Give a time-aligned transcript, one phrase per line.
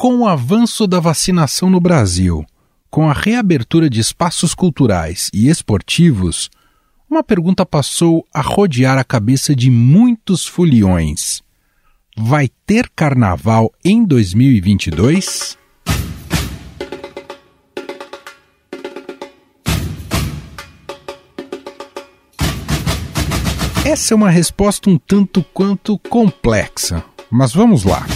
[0.00, 2.46] Com o avanço da vacinação no Brasil,
[2.88, 6.48] com a reabertura de espaços culturais e esportivos,
[7.10, 11.42] uma pergunta passou a rodear a cabeça de muitos foliões.
[12.16, 15.58] Vai ter carnaval em 2022?
[23.84, 28.06] Essa é uma resposta um tanto quanto complexa, mas vamos lá.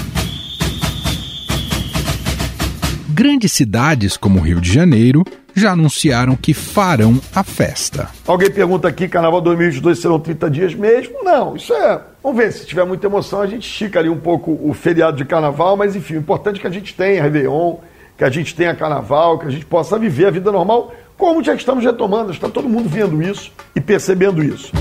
[3.13, 5.23] Grandes cidades como Rio de Janeiro
[5.55, 8.09] já anunciaram que farão a festa.
[8.27, 11.23] Alguém pergunta aqui, Carnaval 2022 serão 30 dias mesmo?
[11.23, 12.01] Não, isso é...
[12.23, 15.27] Vamos ver, se tiver muita emoção, a gente estica ali um pouco o feriado de
[15.27, 17.77] Carnaval, mas enfim, o importante é que a gente tenha Réveillon,
[18.17, 21.55] que a gente tenha Carnaval, que a gente possa viver a vida normal, como já
[21.55, 24.73] estamos retomando, está todo mundo vendo isso e percebendo isso.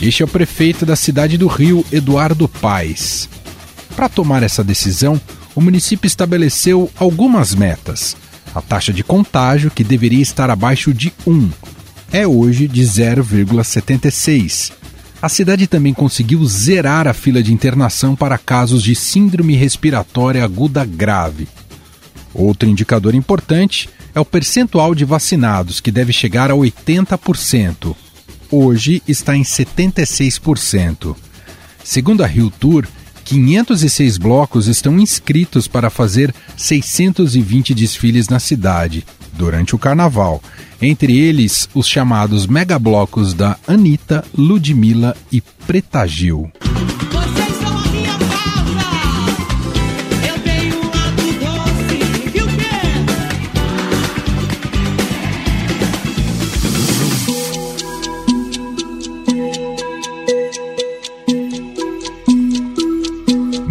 [0.00, 3.28] Este é o prefeito da cidade do Rio, Eduardo Paes.
[3.96, 5.18] Para tomar essa decisão,
[5.54, 8.14] o município estabeleceu algumas metas.
[8.54, 11.50] A taxa de contágio, que deveria estar abaixo de 1,
[12.12, 14.70] é hoje de 0,76.
[15.20, 20.84] A cidade também conseguiu zerar a fila de internação para casos de síndrome respiratória aguda
[20.84, 21.48] grave.
[22.34, 27.96] Outro indicador importante é o percentual de vacinados, que deve chegar a 80%.
[28.50, 31.16] Hoje está em 76%.
[31.82, 32.86] Segundo a Rio Tour,
[33.26, 40.40] 506 blocos estão inscritos para fazer 620 desfiles na cidade durante o carnaval,
[40.80, 46.50] entre eles os chamados megablocos da Anitta, Ludmilla e Preta Gil.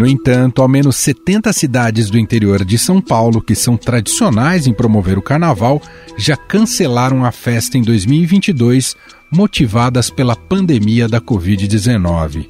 [0.06, 4.72] No entanto, ao menos 70 cidades do interior de São Paulo, que são tradicionais em
[4.72, 5.81] promover o carnaval,
[6.16, 8.95] já cancelaram a festa em 2022,
[9.32, 12.48] motivadas pela pandemia da Covid-19.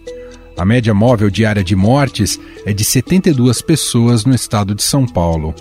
[0.57, 5.55] A média móvel diária de mortes é de 72 pessoas no estado de São Paulo.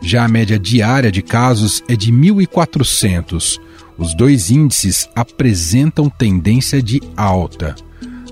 [0.00, 3.58] Já a média diária de casos é de 1.400.
[3.98, 7.74] Os dois índices apresentam tendência de alta.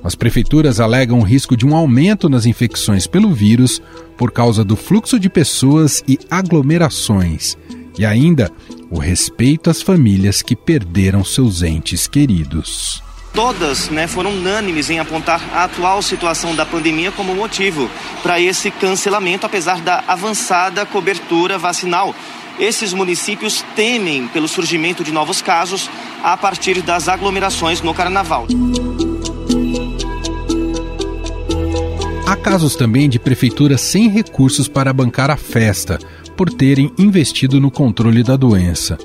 [0.02, 3.82] As prefeituras alegam o risco de um aumento nas infecções pelo vírus
[4.16, 7.56] por causa do fluxo de pessoas e aglomerações,
[7.98, 8.50] e ainda
[8.90, 13.02] o respeito às famílias que perderam seus entes queridos.
[13.34, 17.88] Todas né, foram unânimes em apontar a atual situação da pandemia como motivo
[18.22, 22.14] para esse cancelamento, apesar da avançada cobertura vacinal.
[22.58, 25.88] Esses municípios temem pelo surgimento de novos casos
[26.24, 28.48] a partir das aglomerações no carnaval.
[32.48, 35.98] Casos também de prefeituras sem recursos para bancar a festa,
[36.34, 38.96] por terem investido no controle da doença.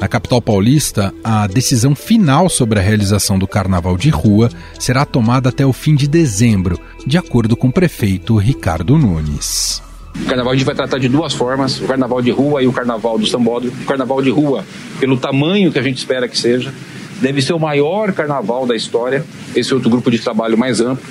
[0.00, 4.50] Na capital paulista, a decisão final sobre a realização do carnaval de rua
[4.80, 6.76] será tomada até o fim de dezembro,
[7.06, 9.80] de acordo com o prefeito Ricardo Nunes.
[10.20, 12.72] O carnaval a gente vai tratar de duas formas: o carnaval de rua e o
[12.72, 13.76] carnaval do sambódromo.
[13.80, 14.64] O carnaval de rua,
[14.98, 16.74] pelo tamanho que a gente espera que seja,
[17.20, 19.24] deve ser o maior carnaval da história.
[19.54, 21.04] Esse outro grupo de trabalho mais amplo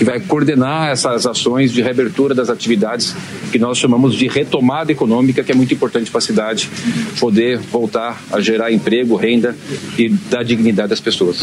[0.00, 3.14] que vai coordenar essas ações de reabertura das atividades
[3.52, 6.70] que nós chamamos de retomada econômica, que é muito importante para a cidade
[7.18, 9.54] poder voltar a gerar emprego, renda
[9.98, 11.40] e dar dignidade às pessoas.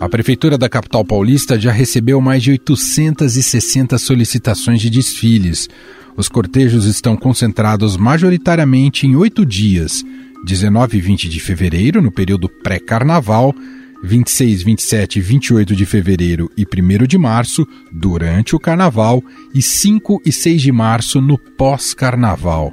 [0.00, 5.68] A Prefeitura da capital paulista já recebeu mais de 860 solicitações de desfiles.
[6.16, 10.04] Os cortejos estão concentrados majoritariamente em oito dias,
[10.44, 13.54] 19 e 20 de fevereiro, no período pré-carnaval,
[14.02, 19.22] 26, 27 e 28 de fevereiro e 1 de março, durante o Carnaval,
[19.54, 22.72] e 5 e 6 de março no pós-Carnaval.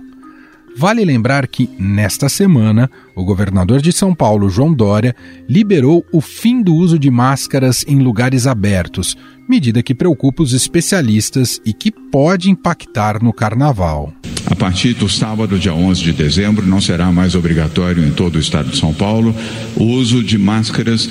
[0.79, 5.15] Vale lembrar que, nesta semana, o governador de São Paulo, João Dória,
[5.49, 9.17] liberou o fim do uso de máscaras em lugares abertos,
[9.49, 14.13] medida que preocupa os especialistas e que pode impactar no carnaval.
[14.45, 18.39] A partir do sábado, dia 11 de dezembro, não será mais obrigatório em todo o
[18.39, 19.35] estado de São Paulo
[19.75, 21.09] o uso de máscaras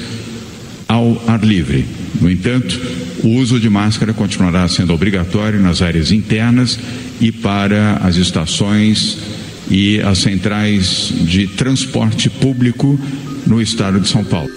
[0.86, 1.84] ao ar livre.
[2.20, 2.80] No entanto,
[3.24, 6.78] o uso de máscara continuará sendo obrigatório nas áreas internas
[7.20, 9.35] e para as estações
[9.68, 12.98] e as centrais de transporte público
[13.46, 14.50] no estado de São Paulo.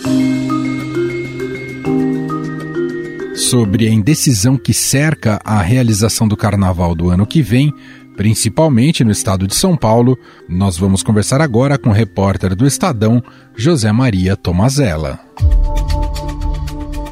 [3.35, 7.73] Sobre a indecisão que cerca a realização do carnaval do ano que vem,
[8.15, 10.17] principalmente no estado de São Paulo,
[10.47, 13.23] nós vamos conversar agora com o repórter do Estadão,
[13.55, 15.19] José Maria Tomazella.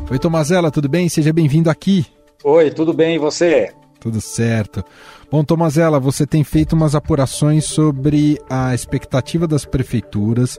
[0.09, 1.09] Oi, Tomazella, tudo bem?
[1.09, 2.05] Seja bem-vindo aqui.
[2.43, 3.71] Oi, tudo bem e você?
[3.99, 4.83] Tudo certo.
[5.29, 10.57] Bom, Tomazella, você tem feito umas apurações sobre a expectativa das prefeituras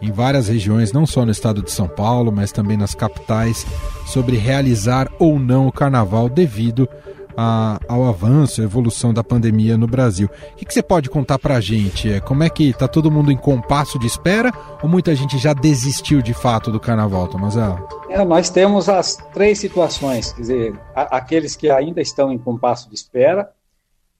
[0.00, 3.66] em várias regiões, não só no estado de São Paulo, mas também nas capitais,
[4.06, 6.88] sobre realizar ou não o carnaval devido
[7.36, 10.28] a, ao avanço, à evolução da pandemia no Brasil.
[10.52, 12.12] O que, que você pode contar para a gente?
[12.12, 15.52] É, como é que está todo mundo em compasso de espera ou muita gente já
[15.52, 17.82] desistiu de fato do carnaval, Tomazella?
[18.08, 22.88] É, nós temos as três situações, quer dizer, a, aqueles que ainda estão em compasso
[22.88, 23.50] de espera,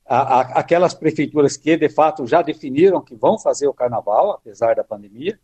[0.06, 4.75] a, a, aquelas prefeituras que de fato já definiram que vão fazer o carnaval, apesar
[4.75, 5.39] da pandemia,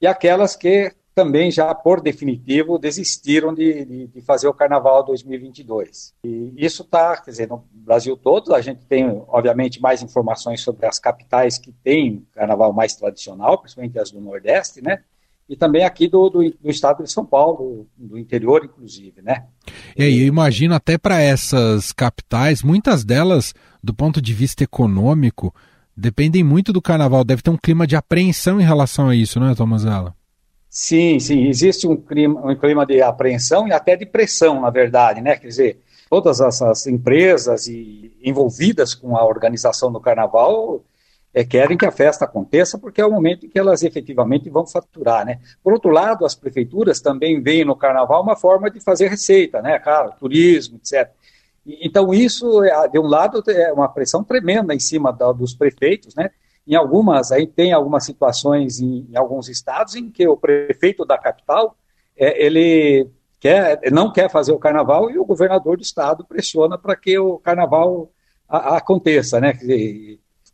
[0.00, 6.14] e aquelas que também já por definitivo desistiram de, de, de fazer o Carnaval 2022.
[6.24, 10.86] E isso está, quer dizer, no Brasil todo, a gente tem, obviamente, mais informações sobre
[10.86, 15.04] as capitais que têm Carnaval mais tradicional, principalmente as do Nordeste, né?
[15.48, 19.44] E também aqui do, do, do estado de São Paulo, do, interior, inclusive, né?
[19.96, 23.52] E aí, eu imagino até para essas capitais, muitas delas,
[23.82, 25.54] do ponto de vista econômico,
[25.96, 27.24] dependem muito do carnaval.
[27.24, 30.14] Deve ter um clima de apreensão em relação a isso, não é, Tomazella?
[30.70, 35.20] Sim, sim, existe um clima, um clima de apreensão e até de pressão, na verdade,
[35.20, 35.36] né?
[35.36, 40.82] Quer dizer, todas essas empresas e envolvidas com a organização do carnaval
[41.34, 44.66] é, querem que a festa aconteça porque é o momento em que elas efetivamente vão
[44.66, 45.40] faturar, né?
[45.62, 49.78] Por outro lado, as prefeituras também veem no carnaval uma forma de fazer receita, né?
[49.78, 51.10] Claro, turismo, etc.
[51.64, 56.14] Então isso, é, de um lado, é uma pressão tremenda em cima da, dos prefeitos,
[56.14, 56.30] né?
[56.66, 61.16] Em algumas, aí tem algumas situações em, em alguns estados em que o prefeito da
[61.18, 61.76] capital,
[62.16, 63.08] é, ele
[63.40, 67.38] quer, não quer fazer o carnaval e o governador do estado pressiona para que o
[67.38, 68.10] carnaval
[68.48, 69.58] a, a aconteça, né?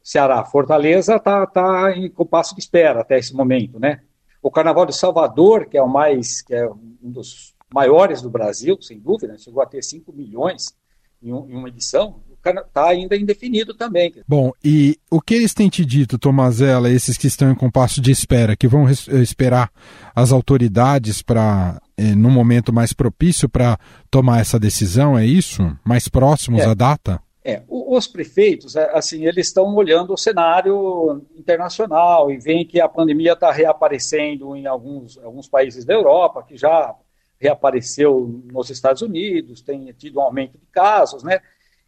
[0.09, 4.01] Ceará, Fortaleza está tá em compasso de espera até esse momento, né?
[4.43, 8.81] O Carnaval de Salvador, que é o mais, que é um dos maiores do Brasil,
[8.81, 10.75] sem dúvida, chegou a ter 5 milhões
[11.23, 14.15] em, um, em uma edição, está ainda indefinido também.
[14.27, 18.11] Bom, e o que eles têm te dito, Tomazella, esses que estão em compasso de
[18.11, 19.71] espera, que vão esperar
[20.17, 23.79] as autoridades para, eh, num momento mais propício para
[24.11, 25.71] tomar essa decisão, é isso?
[25.85, 27.21] Mais próximos é, à data?
[27.45, 32.89] É, os prefeitos, é, assim, eles estão olhando o cenário internacional e veem que a
[32.89, 36.95] pandemia está reaparecendo em alguns, alguns países da Europa, que já
[37.41, 41.41] reapareceu nos Estados Unidos, tem tido um aumento de casos, né?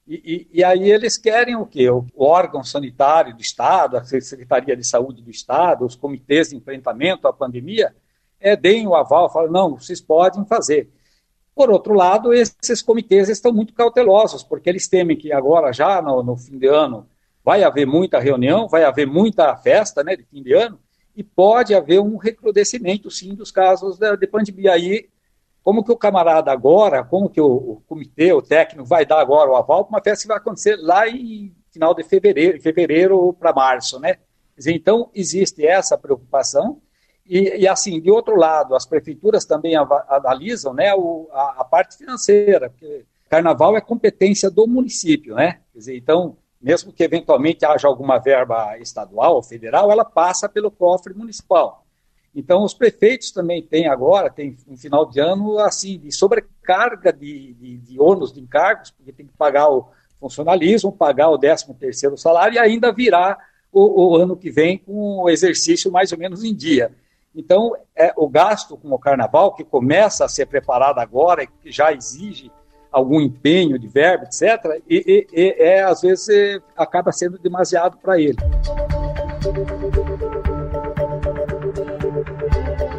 [0.06, 1.88] E, e, e, aí eles querem o quê?
[1.90, 7.28] O, órgão sanitário do Estado, a Secretaria de Saúde do Estado, os comitês de enfrentamento
[7.28, 7.94] à pandemia,
[8.40, 10.90] é, deem o aval, falam, não, vocês podem fazer.
[11.60, 16.22] Por outro lado, esses comitês estão muito cautelosos, porque eles temem que agora, já no,
[16.22, 17.06] no fim de ano,
[17.44, 20.80] vai haver muita reunião, vai haver muita festa né, de fim de ano,
[21.14, 24.72] e pode haver um recrudescimento, sim, dos casos de, de pandemia.
[24.72, 25.10] Aí
[25.62, 29.50] como que o camarada agora, como que o, o comitê, o técnico vai dar agora
[29.50, 33.52] o aval para uma festa que vai acontecer lá em final de fevereiro, fevereiro para
[33.52, 34.16] março, né?
[34.66, 36.80] Então, existe essa preocupação
[37.30, 41.96] e, e, assim, de outro lado, as prefeituras também analisam né, o, a, a, parte
[41.96, 45.60] financeira, porque carnaval é competência do município, né?
[45.72, 50.72] Quer dizer, então, mesmo que eventualmente haja alguma verba estadual ou federal, ela passa pelo
[50.72, 51.86] cofre municipal.
[52.34, 57.54] Então, os prefeitos também têm agora, tem um final de ano, assim, de sobrecarga de,
[57.54, 59.88] de, de ônus de encargos, porque tem que pagar o
[60.18, 63.38] funcionalismo, pagar o 13 terceiro salário e ainda virar
[63.72, 66.92] o, o, ano que vem com o exercício mais ou menos em dia.
[67.34, 71.92] Então, é, o gasto com o carnaval, que começa a ser preparado agora, que já
[71.92, 72.50] exige
[72.90, 77.96] algum empenho de verbo, etc., e, e, e é, às vezes é, acaba sendo demasiado
[77.98, 78.36] para ele.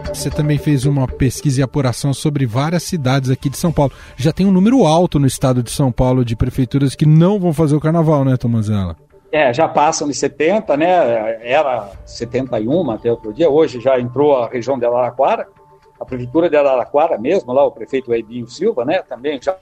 [0.07, 3.91] Você também fez uma pesquisa e apuração sobre várias cidades aqui de São Paulo.
[4.15, 7.51] Já tem um número alto no estado de São Paulo de prefeituras que não vão
[7.51, 8.95] fazer o carnaval, né, Tomazella?
[9.31, 11.47] É, já passam de 70, né?
[11.47, 13.49] Era 71 até outro dia.
[13.49, 15.47] Hoje já entrou a região de Araraquara.
[15.97, 19.01] A prefeitura de Araraquara mesmo, lá o prefeito Edinho Silva, né?
[19.03, 19.57] Também já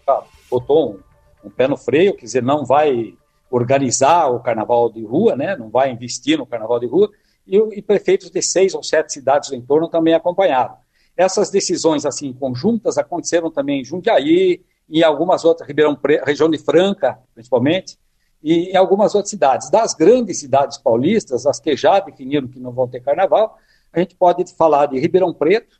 [0.49, 0.99] botou um,
[1.47, 3.13] um pé no freio, quer dizer, não vai
[3.51, 5.55] organizar o carnaval de rua, né?
[5.55, 7.09] Não vai investir no carnaval de rua
[7.45, 10.75] e, e prefeitos de seis ou sete cidades do entorno também acompanharam.
[11.15, 16.57] Essas decisões assim conjuntas aconteceram também em Jundiaí, em algumas outras, Ribeirão Preto, região de
[16.57, 17.97] Franca, principalmente,
[18.41, 19.69] e em algumas outras cidades.
[19.69, 23.57] Das grandes cidades paulistas, as que já definiram que não vão ter carnaval,
[23.91, 25.79] a gente pode falar de Ribeirão Preto,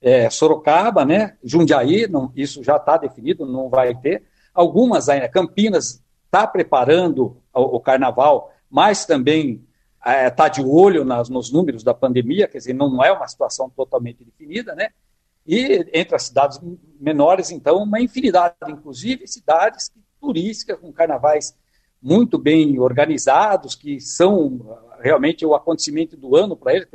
[0.00, 4.22] é, Sorocaba, né, Jundiaí, não, isso já está definido, não vai ter.
[4.54, 9.64] Algumas ainda, Campinas está preparando o, o, carnaval, mas também
[10.26, 13.68] está é, de olho nas, nos números da pandemia, quer dizer, não é uma situação
[13.70, 14.90] totalmente definida, né?
[15.46, 16.60] E entre as cidades
[17.00, 21.56] menores, então, uma infinidade, inclusive cidades turísticas com carnavais
[22.02, 26.88] muito bem organizados, que são realmente o acontecimento do ano para eles,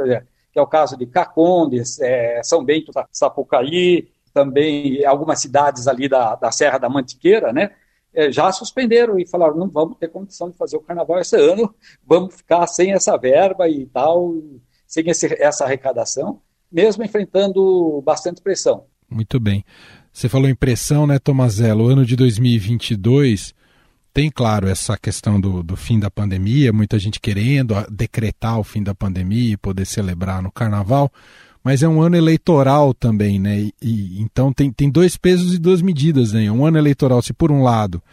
[0.51, 6.35] que é o caso de Cacondes, é, São Bento, Sapucaí, também algumas cidades ali da,
[6.35, 7.71] da Serra da Mantiqueira, né?
[8.13, 11.73] É, já suspenderam e falaram, não vamos ter condição de fazer o carnaval esse ano,
[12.05, 14.35] vamos ficar sem essa verba e tal,
[14.85, 16.39] sem esse, essa arrecadação,
[16.71, 18.85] mesmo enfrentando bastante pressão.
[19.09, 19.63] Muito bem.
[20.11, 21.85] Você falou em pressão, né, Tomazelo?
[21.85, 23.55] O ano de 2022
[24.13, 28.83] tem, claro, essa questão do, do fim da pandemia, muita gente querendo decretar o fim
[28.83, 31.11] da pandemia e poder celebrar no carnaval,
[31.63, 33.59] mas é um ano eleitoral também, né?
[33.59, 36.45] E, e, então tem, tem dois pesos e duas medidas, né?
[36.45, 38.03] É um ano eleitoral, se por um lado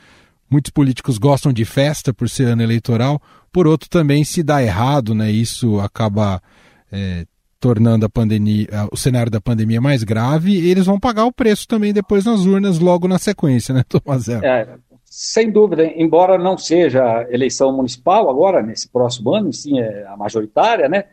[0.49, 3.21] muitos políticos gostam de festa por ser ano eleitoral,
[3.53, 5.31] por outro também se dá errado, né?
[5.31, 6.43] Isso acaba
[6.91, 7.27] é,
[7.61, 11.93] tornando a pandemia, o cenário da pandemia mais grave, eles vão pagar o preço também
[11.93, 14.45] depois nas urnas, logo na sequência, né, Tomazelo?
[14.45, 14.67] É,
[15.13, 20.89] sem dúvida, embora não seja eleição municipal agora, nesse próximo ano, sim é a majoritária,
[20.89, 21.09] né?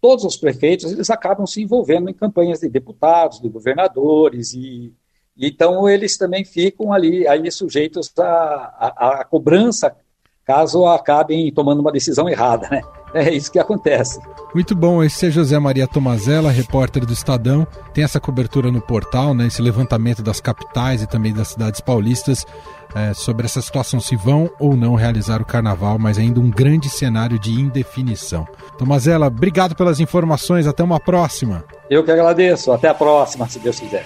[0.00, 4.94] Todos os prefeitos eles acabam se envolvendo em campanhas de deputados, de governadores e,
[5.36, 9.96] então eles também ficam ali aí sujeitos à, à cobrança
[10.44, 12.82] caso acabem tomando uma decisão errada, né?
[13.14, 14.18] É isso que acontece.
[14.54, 17.66] Muito bom, esse é José Maria Tomazella, repórter do Estadão.
[17.92, 22.46] Tem essa cobertura no portal, né, esse levantamento das capitais e também das cidades paulistas
[22.94, 26.88] é, sobre essa situação, se vão ou não realizar o carnaval, mas ainda um grande
[26.88, 28.46] cenário de indefinição.
[28.78, 31.64] Tomazella, obrigado pelas informações, até uma próxima.
[31.88, 34.04] Eu que agradeço, até a próxima, se Deus quiser.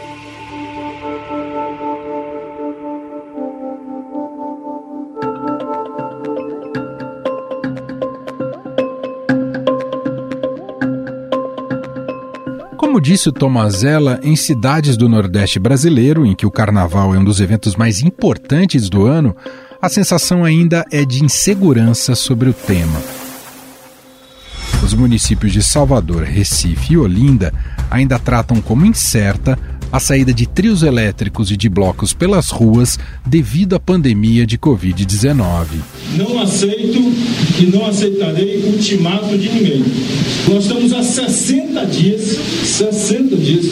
[12.97, 17.25] Como disse o Tomazella, em cidades do Nordeste brasileiro, em que o carnaval é um
[17.25, 19.37] dos eventos mais importantes do ano,
[19.83, 22.99] a sensação ainda é de insegurança sobre o tema.
[24.83, 27.53] Os municípios de Salvador, Recife e Olinda
[27.91, 29.59] ainda tratam como incerta
[29.93, 35.67] a saída de trios elétricos e de blocos pelas ruas devido à pandemia de Covid-19.
[36.17, 37.13] Não aceito
[37.61, 39.85] e não aceitarei ultimato de ninguém.
[40.49, 43.67] Nós estamos há 60 dias, 60 dias,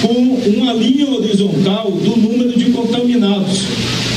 [0.00, 0.12] com
[0.58, 3.62] uma linha horizontal do número de contaminados.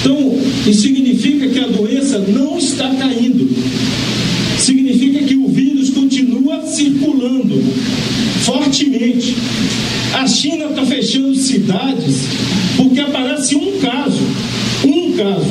[0.02, 0.38] Então,
[0.68, 3.50] isso significa que a doença não está caindo.
[4.66, 7.62] Significa que o vírus continua circulando
[8.42, 9.38] fortemente.
[10.12, 12.24] A China está fechando cidades
[12.76, 14.24] porque aparece um caso,
[14.84, 15.46] um caso.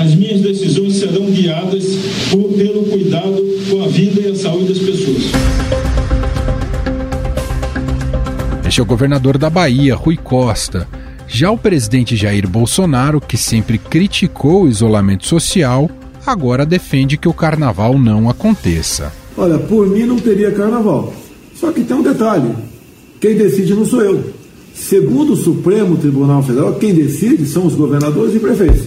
[0.00, 1.84] As minhas decisões serão guiadas
[2.30, 5.24] por, pelo cuidado com a vida e a saúde das pessoas.
[8.64, 10.86] Este é o governador da Bahia, Rui Costa.
[11.26, 15.90] Já o presidente Jair Bolsonaro, que sempre criticou o isolamento social,
[16.30, 19.12] agora defende que o carnaval não aconteça.
[19.36, 21.12] Olha, por mim não teria carnaval.
[21.54, 22.54] Só que tem um detalhe:
[23.20, 24.32] quem decide não sou eu.
[24.74, 28.86] Segundo o Supremo Tribunal Federal, quem decide são os governadores e prefeitos.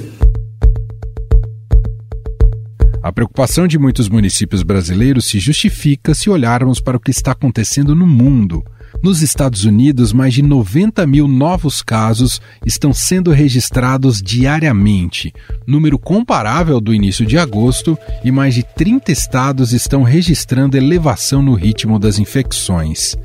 [3.03, 7.93] A preocupação de muitos municípios brasileiros se justifica se olharmos para o que está acontecendo
[7.93, 8.63] no mundo.
[9.01, 15.33] Nos Estados Unidos, mais de 90 mil novos casos estão sendo registrados diariamente,
[15.65, 21.53] número comparável do início de agosto, e mais de 30 estados estão registrando elevação no
[21.53, 23.15] ritmo das infecções.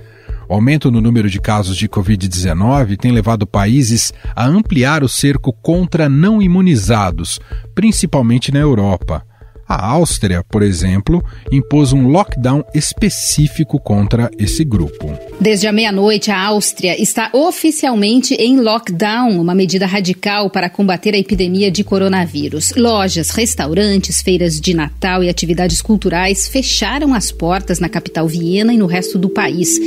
[0.48, 5.52] O aumento no número de casos de Covid-19 tem levado países a ampliar o cerco
[5.52, 7.40] contra não imunizados,
[7.74, 9.26] principalmente na Europa.
[9.68, 15.12] A Áustria, por exemplo, impôs um lockdown específico contra esse grupo.
[15.40, 21.18] Desde a meia-noite, a Áustria está oficialmente em lockdown, uma medida radical para combater a
[21.18, 22.72] epidemia de coronavírus.
[22.76, 28.76] Lojas, restaurantes, feiras de Natal e atividades culturais fecharam as portas na capital Viena e
[28.76, 29.78] no resto do país.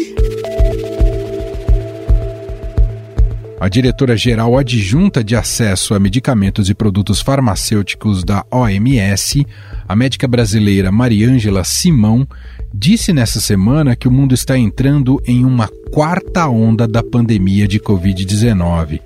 [3.59, 9.45] A diretora-geral adjunta de acesso a medicamentos e produtos farmacêuticos da OMS,
[9.85, 12.25] a médica brasileira Mariângela Simão,
[12.73, 17.81] disse nessa semana que o mundo está entrando em uma quarta onda da pandemia de
[17.81, 19.01] Covid-19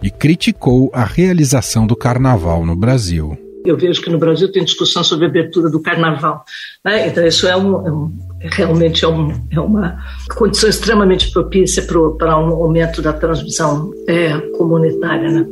[0.00, 3.36] e criticou a realização do carnaval no Brasil.
[3.64, 6.44] Eu vejo que no Brasil tem discussão sobre a abertura do carnaval.
[6.84, 7.08] Né?
[7.08, 9.98] Então, isso é um, é um realmente é, um, é, uma
[10.34, 15.30] condição extremamente propícia para um aumento da transmissão é, comunitária.
[15.30, 15.46] Né?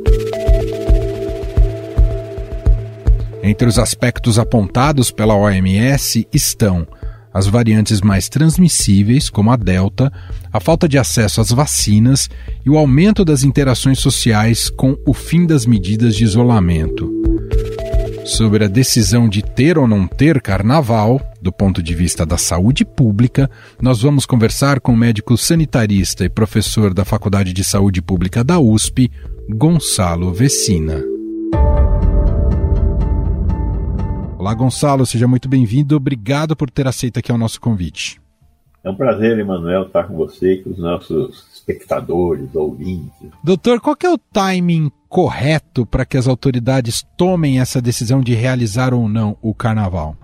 [3.43, 6.87] Entre os aspectos apontados pela OMS estão
[7.35, 10.11] as variantes mais transmissíveis, como a Delta,
[10.53, 12.29] a falta de acesso às vacinas
[12.65, 17.11] e o aumento das interações sociais com o fim das medidas de isolamento.
[18.23, 22.83] Sobre a decisão de ter ou não ter carnaval, do ponto de vista da saúde
[22.83, 23.47] pública,
[23.79, 28.59] nós vamos conversar com o médico sanitarista e professor da Faculdade de Saúde Pública da
[28.59, 29.11] USP,
[29.47, 31.03] Gonçalo Vecina.
[34.39, 35.95] Olá, Gonçalo, seja muito bem-vindo.
[35.95, 38.19] Obrigado por ter aceito aqui o nosso convite.
[38.83, 43.29] É um prazer, Emanuel, estar com você e com os nossos espectadores, ouvintes.
[43.43, 48.95] Doutor, qual é o timing correto para que as autoridades tomem essa decisão de realizar
[48.95, 50.17] ou não o carnaval?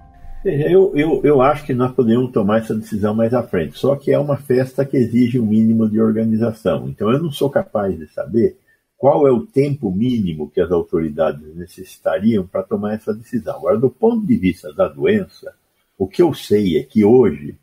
[0.43, 4.11] Eu, eu, eu acho que nós podemos tomar essa decisão mais à frente, só que
[4.11, 6.89] é uma festa que exige um mínimo de organização.
[6.89, 8.57] Então eu não sou capaz de saber
[8.97, 13.55] qual é o tempo mínimo que as autoridades necessitariam para tomar essa decisão.
[13.55, 15.53] Agora, do ponto de vista da doença,
[15.97, 17.55] o que eu sei é que hoje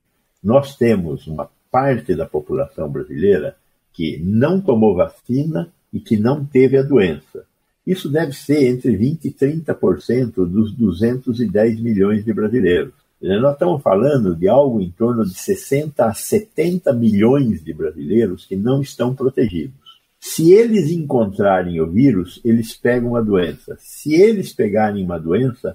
[0.43, 3.57] nós temos uma parte da população brasileira
[3.93, 7.45] que não tomou vacina e que não teve a doença.
[7.89, 12.93] Isso deve ser entre 20% e 30% dos 210 milhões de brasileiros.
[13.19, 18.57] Nós estamos falando de algo em torno de 60 a 70 milhões de brasileiros que
[18.57, 19.75] não estão protegidos.
[20.21, 23.79] Se eles encontrarem o vírus, eles pegam a doença.
[23.81, 25.75] Se eles pegarem uma doença,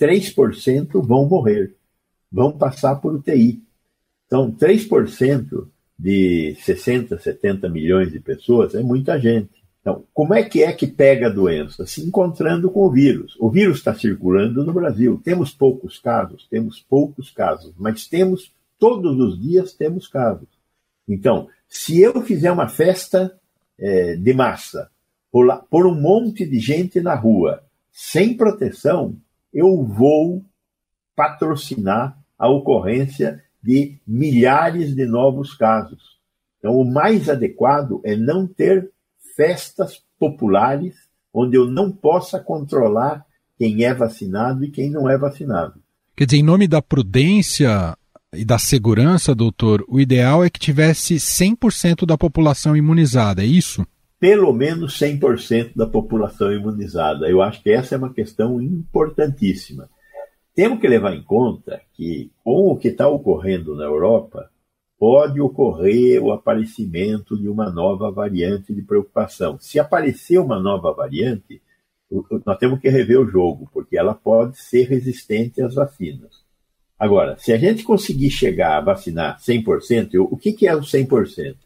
[0.00, 1.74] 3% vão morrer,
[2.32, 3.62] vão passar por UTI.
[4.26, 5.66] Então, 3%
[5.98, 9.61] de 60, 70 milhões de pessoas é muita gente.
[9.82, 11.84] Então, como é que é que pega a doença?
[11.84, 13.36] Se encontrando com o vírus.
[13.38, 15.20] O vírus está circulando no Brasil.
[15.22, 20.48] Temos poucos casos, temos poucos casos, mas temos, todos os dias temos casos.
[21.08, 23.36] Então, se eu fizer uma festa
[23.76, 24.88] é, de massa,
[25.32, 29.16] por, um monte de gente na rua, sem proteção,
[29.52, 30.44] eu vou
[31.16, 36.20] patrocinar a ocorrência de milhares de novos casos.
[36.58, 38.92] Então, o mais adequado é não ter
[39.36, 40.94] festas populares
[41.32, 43.24] onde eu não possa controlar
[43.58, 45.80] quem é vacinado e quem não é vacinado.
[46.16, 47.96] Quer dizer, em nome da prudência,
[48.34, 53.86] e da segurança, doutor, o ideal é que tivesse 100% da população imunizada, é isso?
[54.18, 57.28] Pelo menos 100% da população imunizada.
[57.28, 59.88] Eu acho que essa é uma questão importantíssima.
[60.54, 64.48] Temos que levar em conta que, com o que está ocorrendo na Europa,
[65.02, 69.58] pode ocorrer o aparecimento de uma nova variante de preocupação.
[69.58, 71.60] Se aparecer uma nova variante,
[72.46, 76.44] nós temos que rever o jogo, porque ela pode ser resistente às vacinas.
[76.96, 81.56] Agora, se a gente conseguir chegar a vacinar 100%, o que, é o 100%?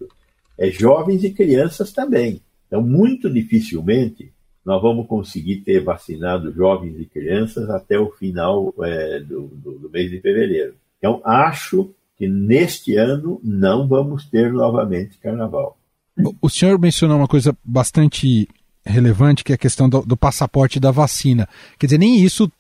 [0.57, 2.40] É jovens e crianças também.
[2.66, 4.33] Então, muito dificilmente
[4.64, 9.90] nós vamos conseguir ter vacinado jovens e crianças até o final é, do, do, do
[9.90, 10.75] mês de fevereiro.
[10.96, 15.79] Então, acho que neste ano não vamos ter novamente carnaval.
[16.41, 18.49] O senhor mencionou uma coisa bastante
[18.87, 21.49] relevante, que é a questão do, do passaporte da vacina.
[21.79, 22.51] Quer dizer, nem isso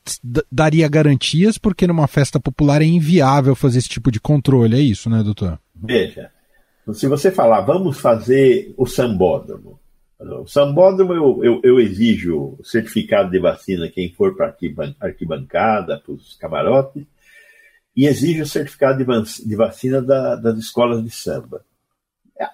[0.50, 5.08] daria garantias, porque numa festa popular é inviável fazer esse tipo de controle, é isso,
[5.08, 5.58] né, doutor?
[5.74, 6.30] Veja,
[6.92, 9.78] se você falar, vamos fazer o sambódromo.
[10.18, 14.54] O sambódromo eu, eu, eu exijo certificado de vacina quem for para
[15.00, 17.04] arquibancada, para os camarotes,
[17.96, 21.64] e exijo o certificado de vacina da, das escolas de samba.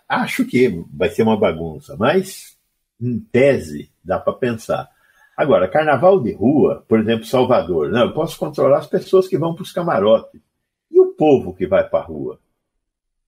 [0.09, 2.57] Acho que vai ser uma bagunça, mas
[3.00, 4.88] em tese, dá para pensar.
[5.37, 9.55] Agora, carnaval de rua, por exemplo, Salvador, não, eu posso controlar as pessoas que vão
[9.55, 10.40] para os camarotes.
[10.88, 12.38] E o povo que vai para a rua?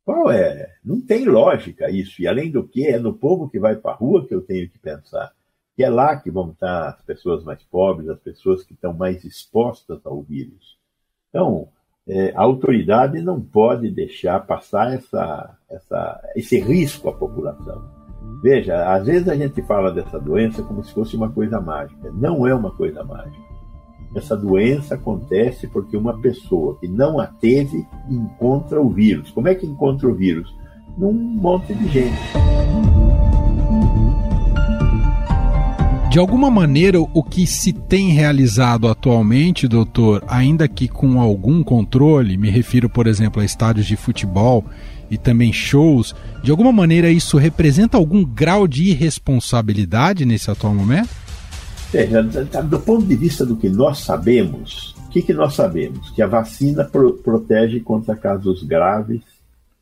[0.04, 0.76] Qual é?
[0.84, 2.22] Não tem lógica isso.
[2.22, 4.68] E além do que, é no povo que vai para a rua que eu tenho
[4.68, 5.32] que pensar.
[5.74, 9.24] Que é lá que vão estar as pessoas mais pobres, as pessoas que estão mais
[9.24, 10.78] expostas ao vírus.
[11.30, 11.68] Então,
[12.08, 17.82] é, a autoridade não pode deixar passar essa, essa, esse risco à população.
[18.42, 22.10] Veja, às vezes a gente fala dessa doença como se fosse uma coisa mágica.
[22.12, 23.54] Não é uma coisa mágica.
[24.14, 29.30] Essa doença acontece porque uma pessoa que não a teve encontra o vírus.
[29.30, 30.54] Como é que encontra o vírus?
[30.96, 33.03] Num monte de gente.
[36.14, 42.36] De alguma maneira, o que se tem realizado atualmente, doutor, ainda que com algum controle,
[42.36, 44.64] me refiro, por exemplo, a estádios de futebol
[45.10, 51.08] e também shows, de alguma maneira isso representa algum grau de irresponsabilidade nesse atual momento?
[51.92, 52.06] É,
[52.62, 56.10] do ponto de vista do que nós sabemos, o que, que nós sabemos?
[56.10, 59.20] Que a vacina pro protege contra casos graves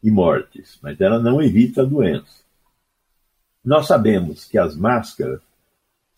[0.02, 2.40] e mortes, mas ela não evita a doença.
[3.62, 5.51] Nós sabemos que as máscaras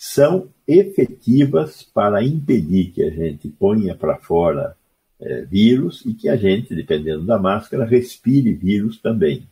[0.06, 4.76] são efetivas para impedir que a gente ponha para fora
[5.18, 9.48] é, vírus e que a gente, dependendo da máscara, respire vírus também.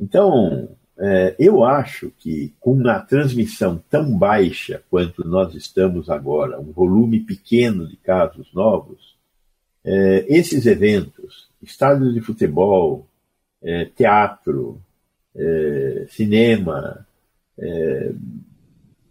[0.00, 6.72] Então, é, eu acho que com uma transmissão tão baixa quanto nós estamos agora, um
[6.72, 9.14] volume pequeno de casos novos,
[9.84, 13.06] é, esses eventos, estádios de futebol,
[13.62, 14.82] é, teatro,
[15.36, 17.06] é, cinema,
[17.56, 18.12] é,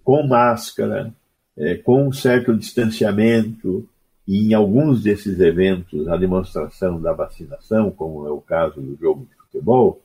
[0.06, 1.12] com máscara,
[1.58, 3.86] é, com um certo distanciamento,
[4.28, 9.28] e em alguns desses eventos a demonstração da vacinação, como é o caso do jogo
[9.30, 10.02] de futebol,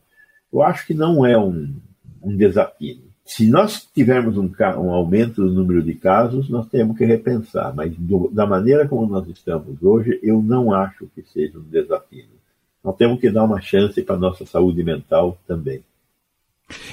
[0.52, 1.72] eu acho que não é um,
[2.22, 2.98] um desafio.
[3.24, 7.94] Se nós tivermos um, um, aumento do número de casos, nós temos que repensar, mas
[7.96, 12.26] do, da maneira como nós estamos hoje, eu não acho que seja um desafio.
[12.82, 15.82] Nós temos que dar uma chance para a nossa saúde mental também.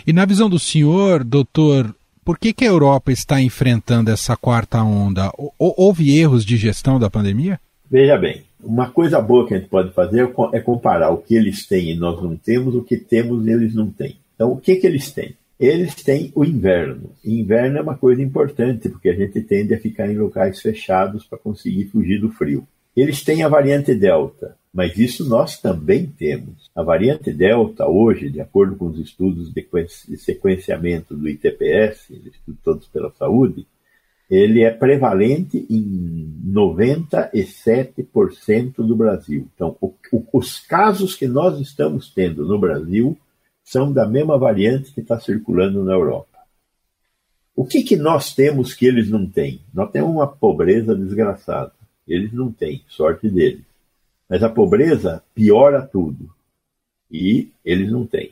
[0.05, 1.95] E na visão do senhor, doutor,
[2.27, 5.31] por que, que a Europa está enfrentando essa quarta onda?
[5.57, 7.57] Houve erros de gestão da pandemia?
[7.89, 11.65] Veja bem, uma coisa boa que a gente pode fazer é comparar o que eles
[11.65, 14.17] têm e nós não temos, o que temos e eles não têm.
[14.35, 15.37] Então, o que, que eles têm?
[15.57, 17.11] Eles têm o inverno.
[17.23, 21.25] E inverno é uma coisa importante, porque a gente tende a ficar em locais fechados
[21.25, 22.67] para conseguir fugir do frio.
[22.97, 26.71] Eles têm a variante Delta, mas isso nós também temos.
[26.75, 32.87] A variante Delta, hoje, de acordo com os estudos de sequenciamento do ITPS, Instituto Todos
[32.87, 33.67] pela Saúde,
[34.27, 39.47] ele é prevalente em 97% do Brasil.
[39.53, 43.15] Então, o, o, os casos que nós estamos tendo no Brasil
[43.63, 46.35] são da mesma variante que está circulando na Europa.
[47.55, 49.61] O que, que nós temos que eles não têm?
[49.71, 51.76] Nós temos uma pobreza desgraçada.
[52.07, 53.63] Eles não têm, sorte deles.
[54.29, 56.29] Mas a pobreza piora tudo.
[57.11, 58.31] E eles não têm.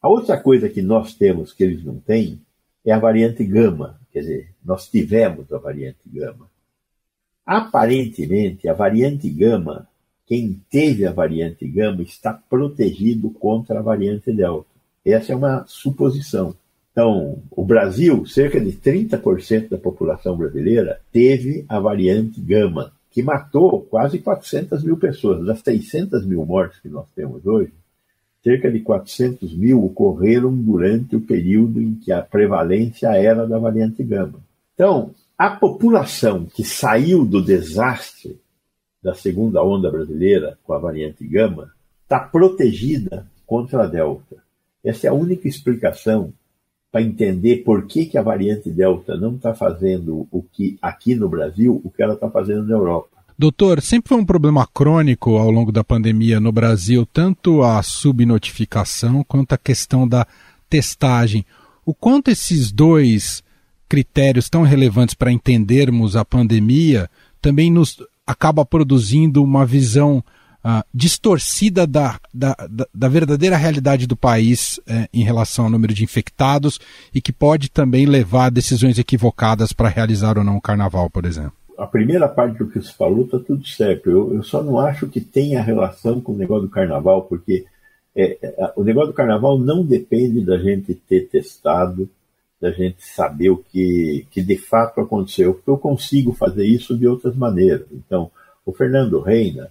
[0.00, 2.40] A outra coisa que nós temos que eles não têm
[2.84, 3.98] é a variante gama.
[4.12, 6.48] Quer dizer, nós tivemos a variante gama.
[7.44, 9.88] Aparentemente, a variante gama,
[10.26, 14.68] quem teve a variante gama está protegido contra a variante delta.
[15.04, 16.54] Essa é uma suposição.
[16.98, 23.82] Então, o Brasil, cerca de 30% da população brasileira teve a variante gama, que matou
[23.82, 25.46] quase 400 mil pessoas.
[25.46, 27.72] Das 600 mil mortes que nós temos hoje,
[28.42, 34.02] cerca de 400 mil ocorreram durante o período em que a prevalência era da variante
[34.02, 34.40] gama.
[34.74, 38.40] Então, a população que saiu do desastre
[39.00, 41.70] da segunda onda brasileira com a variante gama
[42.02, 44.38] está protegida contra a delta.
[44.82, 46.32] Essa é a única explicação
[46.98, 51.28] para entender por que, que a variante delta não está fazendo o que aqui no
[51.28, 53.10] Brasil, o que ela está fazendo na Europa.
[53.38, 59.22] Doutor, sempre foi um problema crônico ao longo da pandemia no Brasil, tanto a subnotificação
[59.22, 60.26] quanto a questão da
[60.68, 61.46] testagem.
[61.86, 63.44] O quanto esses dois
[63.88, 67.08] critérios tão relevantes para entendermos a pandemia
[67.40, 70.22] também nos acaba produzindo uma visão
[70.92, 72.56] distorcida da, da,
[72.94, 76.78] da, verdadeira realidade do país uh, em relação ao número de infectados
[77.14, 81.24] e que pode também levar a decisões equivocadas para realizar ou não o carnaval, por
[81.24, 84.10] exemplo a primeira parte do que você falou está tudo certo.
[84.10, 87.66] Eu, eu, só não acho que tenha relação com o negócio do carnaval, porque
[88.16, 92.10] é, é, o negócio do carnaval não depende da gente ter testado,
[92.60, 97.36] da gente saber o que, que de fato aconteceu, eu consigo fazer isso de outras
[97.36, 97.86] maneiras.
[97.92, 98.28] Então,
[98.66, 99.70] o Fernando Reina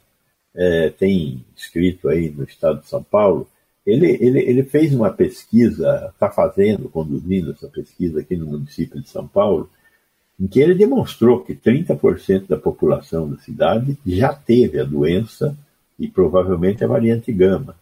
[0.58, 3.48] é, tem escrito aí no estado de São Paulo,
[3.86, 9.08] ele, ele, ele fez uma pesquisa, está fazendo, conduzindo essa pesquisa aqui no município de
[9.08, 9.70] São Paulo,
[10.40, 15.58] em que ele demonstrou que 30% da população da cidade já teve a doença
[15.98, 17.76] e provavelmente a variante gama.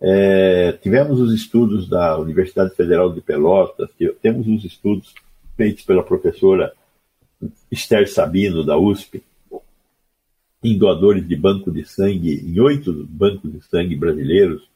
[0.00, 3.90] É, tivemos os estudos da Universidade Federal de Pelotas,
[4.22, 5.14] temos os estudos
[5.56, 6.72] feitos pela professora
[7.70, 9.22] Esther Sabino, da USP,
[10.66, 14.68] em doadores de banco de sangue, em oito bancos de sangue brasileiros,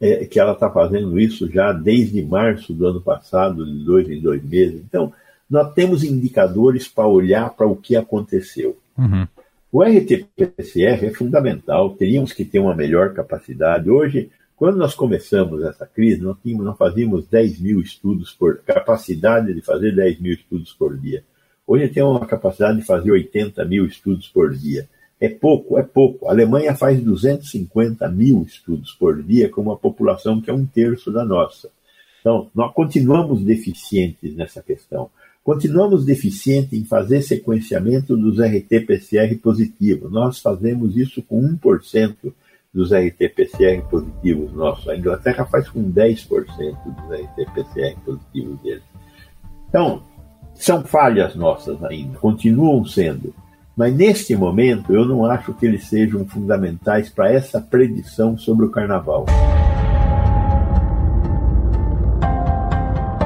[0.00, 4.20] é, que ela está fazendo isso já desde março do ano passado, de dois em
[4.20, 4.82] dois meses.
[4.84, 5.12] Então,
[5.48, 8.76] nós temos indicadores para olhar para o que aconteceu.
[8.96, 9.26] Uhum.
[9.70, 13.90] O RT-PCR é fundamental, teríamos que ter uma melhor capacidade.
[13.90, 19.54] Hoje, quando nós começamos essa crise, nós, tínhamos, nós fazíamos 10 mil estudos por capacidade
[19.54, 21.22] de fazer 10 mil estudos por dia.
[21.68, 24.88] Hoje tem uma capacidade de fazer 80 mil estudos por dia.
[25.20, 26.26] É pouco, é pouco.
[26.26, 31.12] A Alemanha faz 250 mil estudos por dia com uma população que é um terço
[31.12, 31.68] da nossa.
[32.20, 35.10] Então, nós continuamos deficientes nessa questão.
[35.44, 40.10] Continuamos deficientes em fazer sequenciamento dos RT-PCR positivos.
[40.10, 42.32] Nós fazemos isso com 1%
[42.72, 44.88] dos RT-PCR positivos nossos.
[44.88, 48.84] A Inglaterra faz com 10% dos RT-PCR positivos deles.
[49.68, 50.02] Então,
[50.58, 53.32] são falhas nossas ainda, continuam sendo.
[53.76, 58.70] Mas neste momento eu não acho que eles sejam fundamentais para essa predição sobre o
[58.70, 59.24] carnaval.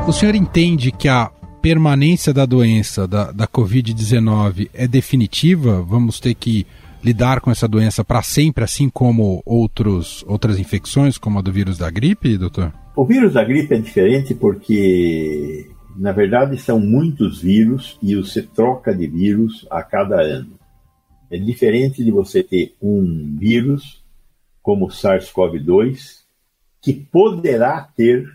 [0.06, 1.30] O senhor entende que a
[1.62, 5.80] permanência da doença da, da Covid-19 é definitiva?
[5.80, 6.66] Vamos ter que
[7.02, 11.78] lidar com essa doença para sempre, assim como outros, outras infecções, como a do vírus
[11.78, 12.72] da gripe, doutor?
[12.94, 18.94] O vírus da gripe é diferente porque na verdade, são muitos vírus e você troca
[18.94, 20.58] de vírus a cada ano.
[21.30, 24.02] É diferente de você ter um vírus
[24.62, 26.22] como o SARS-CoV-2
[26.80, 28.28] que poderá ter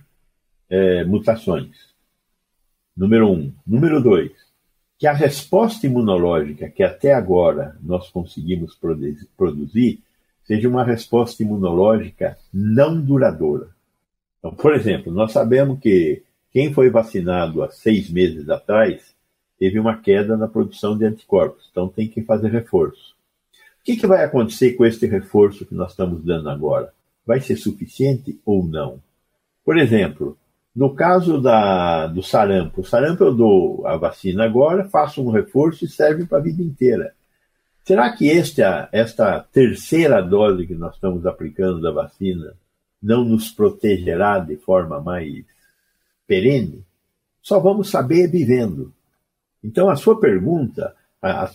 [0.69, 1.75] é, mutações.
[2.95, 3.53] Número um.
[3.65, 4.31] Número dois,
[4.97, 8.75] que a resposta imunológica que até agora nós conseguimos
[9.37, 10.01] produzir
[10.43, 13.69] seja uma resposta imunológica não duradoura.
[14.39, 16.23] Então, por exemplo, nós sabemos que
[16.57, 19.13] quem foi vacinado há seis meses atrás
[19.59, 23.13] teve uma queda na produção de anticorpos, então tem que fazer reforço.
[23.79, 26.91] O que, que vai acontecer com este reforço que nós estamos dando agora?
[27.23, 28.99] Vai ser suficiente ou não?
[29.63, 30.35] Por exemplo,
[30.75, 35.85] no caso da, do sarampo, o sarampo eu dou a vacina agora, faço um reforço
[35.85, 37.13] e serve para a vida inteira.
[37.83, 42.55] Será que esta, esta terceira dose que nós estamos aplicando da vacina
[42.99, 45.45] não nos protegerá de forma mais
[46.27, 46.85] perene,
[47.41, 48.93] só vamos saber vivendo.
[49.63, 51.47] Então, a sua pergunta, a,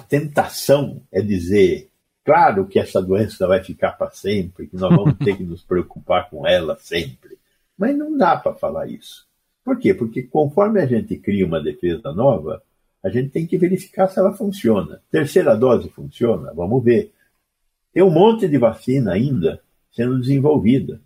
[0.00, 1.88] tentação é dizer,
[2.24, 6.28] claro que essa doença vai ficar para sempre, que nós vamos ter que nos preocupar
[6.28, 7.38] com ela sempre.
[7.78, 9.26] Mas não dá para falar isso.
[9.64, 9.94] Por quê?
[9.94, 12.62] Porque conforme a gente cria uma defesa nova,
[13.02, 15.00] a gente tem que verificar se ela funciona.
[15.10, 16.52] Terceira dose funciona?
[16.54, 17.12] Vamos ver.
[17.92, 19.60] Tem um monte de vacina ainda
[19.92, 21.00] sendo desenvolvida.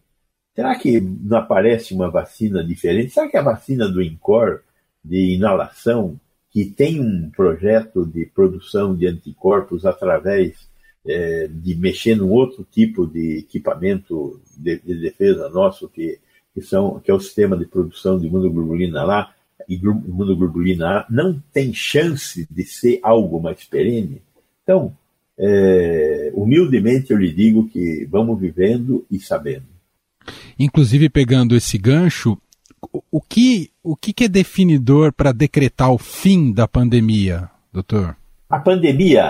[0.61, 3.15] Será que não aparece uma vacina diferente?
[3.15, 4.61] Será que a vacina do INCOR,
[5.03, 6.21] de inalação,
[6.51, 10.69] que tem um projeto de produção de anticorpos através
[11.07, 16.19] é, de mexer num outro tipo de equipamento de, de defesa nosso, que,
[16.53, 19.35] que, são, que é o sistema de produção de imunoglobulina lá,
[19.67, 24.21] e imunoglobulina A, não tem chance de ser algo mais perene?
[24.63, 24.95] Então,
[25.39, 29.80] é, humildemente eu lhe digo que vamos vivendo e sabendo.
[30.59, 32.37] Inclusive, pegando esse gancho,
[33.11, 38.17] o que, o que é definidor para decretar o fim da pandemia, doutor?
[38.49, 39.25] A pandemia,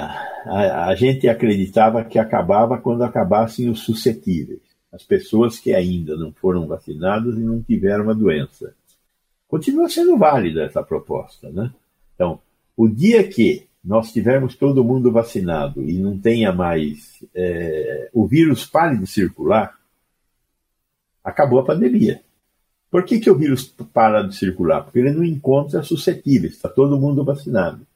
[0.47, 4.61] a, a, gente acreditava que acabava quando acabassem os suscetíveis,
[4.93, 8.75] as pessoas que ainda não foram vacinadas e não tiveram a doença.
[9.47, 11.71] Continua sendo válida essa proposta, né?
[12.15, 12.41] Então,
[12.77, 18.65] o dia que nós tivermos todo mundo vacinado e não tenha mais é, o vírus
[18.67, 19.80] pare de circular,
[21.31, 22.21] acabou a pandemia.
[22.91, 24.83] Por que, que o vírus para de circular?
[24.83, 27.87] Porque ele não encontra suscetíveis, está todo mundo vacinado.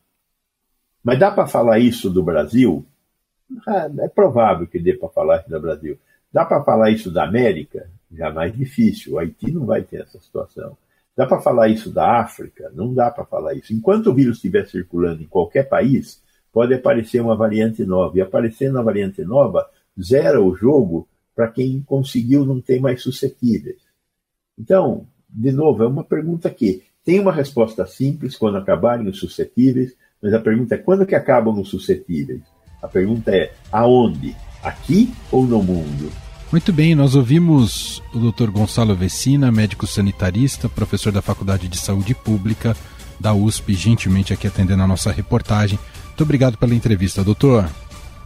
[1.02, 2.86] Mas dá para falar isso do Brasil?
[3.66, 5.98] Ah, é provável que dê para falar isso do Brasil.
[6.32, 7.88] Dá para falar isso da América?
[8.10, 9.14] Já mais difícil.
[9.14, 10.76] O Haiti não vai ter essa situação.
[11.16, 12.72] Dá para falar isso da África?
[12.74, 13.72] Não dá para falar isso.
[13.72, 18.16] Enquanto o vírus estiver circulando em qualquer país, pode aparecer uma variante nova.
[18.16, 19.68] E aparecendo uma variante nova,
[20.00, 23.78] zera o jogo para quem conseguiu não ter mais suscetíveis.
[24.58, 29.94] Então, de novo, é uma pergunta que tem uma resposta simples quando acabarem os suscetíveis,
[30.22, 32.40] mas a pergunta é quando que acabam os suscetíveis?
[32.82, 34.34] A pergunta é aonde?
[34.62, 36.10] Aqui ou no mundo?
[36.50, 38.50] Muito bem, nós ouvimos o Dr.
[38.50, 42.76] Gonçalo Vecina, médico sanitarista, professor da Faculdade de Saúde Pública
[43.18, 45.78] da USP, gentilmente aqui atendendo a nossa reportagem.
[46.06, 47.68] Muito obrigado pela entrevista, doutor.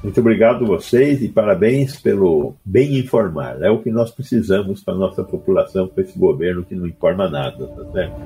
[0.03, 3.61] Muito obrigado a vocês e parabéns pelo bem informar.
[3.63, 7.29] É o que nós precisamos para a nossa população, com esse governo que não informa
[7.29, 8.17] nada, tá certo?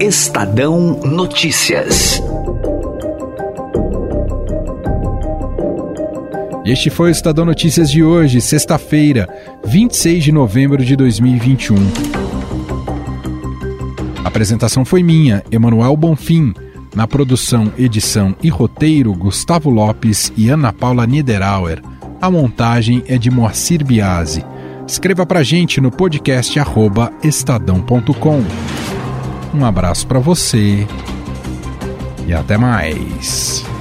[0.00, 2.20] Estadão Notícias.
[6.66, 9.28] Este foi o Estadão Notícias de hoje, sexta-feira,
[9.64, 11.74] 26 de novembro de 2021.
[14.24, 16.52] A apresentação foi minha, Emanuel Bonfim.
[16.94, 21.82] Na produção, edição e roteiro, Gustavo Lopes e Ana Paula Niederauer.
[22.20, 24.44] A montagem é de Moacir Biasi.
[24.86, 26.58] Escreva pra gente no podcast
[27.22, 28.44] estadão.com.
[29.52, 30.86] Um abraço para você
[32.26, 33.73] e até mais.